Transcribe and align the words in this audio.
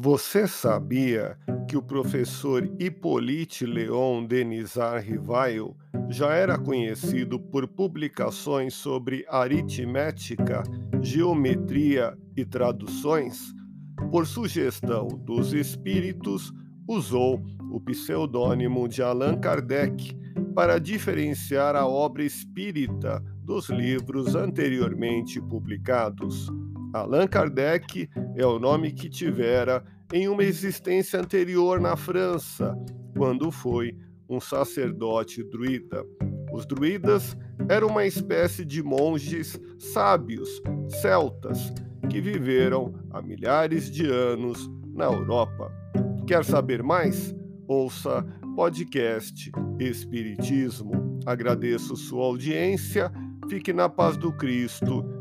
Você 0.00 0.46
sabia 0.46 1.36
que 1.66 1.76
o 1.76 1.82
professor 1.82 2.64
Hippolyte 2.78 3.66
Léon 3.66 4.24
Denisard 4.24 5.04
Rivail 5.04 5.76
já 6.08 6.34
era 6.34 6.56
conhecido 6.56 7.40
por 7.40 7.66
publicações 7.66 8.74
sobre 8.74 9.26
aritmética, 9.28 10.62
geometria 11.02 12.16
e 12.36 12.44
traduções? 12.44 13.52
Por 14.12 14.24
sugestão 14.24 15.08
dos 15.08 15.52
espíritos, 15.52 16.52
usou 16.86 17.42
o 17.68 17.80
pseudônimo 17.80 18.88
de 18.88 19.02
Allan 19.02 19.36
Kardec 19.36 20.16
para 20.54 20.78
diferenciar 20.78 21.74
a 21.74 21.88
obra 21.88 22.22
espírita 22.22 23.20
dos 23.42 23.68
livros 23.68 24.36
anteriormente 24.36 25.40
publicados. 25.40 26.48
Allan 26.92 27.26
Kardec 27.26 28.08
é 28.34 28.46
o 28.46 28.58
nome 28.58 28.92
que 28.92 29.08
tivera 29.08 29.84
em 30.12 30.26
uma 30.28 30.42
existência 30.42 31.20
anterior 31.20 31.80
na 31.80 31.96
França, 31.96 32.74
quando 33.16 33.50
foi 33.50 33.94
um 34.28 34.40
sacerdote 34.40 35.44
druida. 35.44 36.04
Os 36.52 36.66
druidas 36.66 37.36
eram 37.68 37.88
uma 37.88 38.06
espécie 38.06 38.64
de 38.64 38.82
monges 38.82 39.60
sábios 39.78 40.62
celtas 40.88 41.72
que 42.08 42.20
viveram 42.20 42.94
há 43.10 43.20
milhares 43.20 43.90
de 43.90 44.06
anos 44.06 44.70
na 44.94 45.04
Europa. 45.04 45.70
Quer 46.26 46.44
saber 46.44 46.82
mais? 46.82 47.34
Ouça 47.66 48.24
podcast 48.56 49.52
Espiritismo. 49.78 51.20
Agradeço 51.26 51.94
sua 51.96 52.24
audiência, 52.24 53.12
fique 53.48 53.74
na 53.74 53.90
paz 53.90 54.16
do 54.16 54.32
Cristo 54.32 55.17